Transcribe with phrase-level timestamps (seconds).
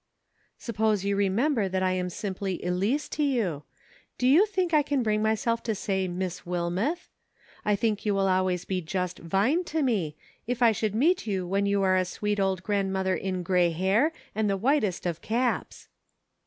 [0.57, 3.65] "Suppose you remember that I am simply Elice to you;
[4.17, 8.15] do you think I can bring myself to say * Miss Wilmeth.*' I think you
[8.15, 10.15] will always be just Vine to me,
[10.47, 14.11] if I should meet you when you are a sweet old grandmother in gray hair
[14.33, 15.87] and the whit est of caps."